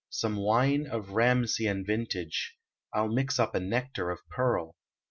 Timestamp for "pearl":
4.31-4.75